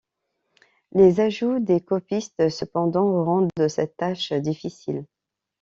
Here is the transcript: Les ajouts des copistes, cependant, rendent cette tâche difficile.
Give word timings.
Les 0.93 1.19
ajouts 1.19 1.59
des 1.59 1.79
copistes, 1.79 2.49
cependant, 2.49 3.23
rendent 3.23 3.51
cette 3.67 3.97
tâche 3.97 4.33
difficile. 4.33 5.05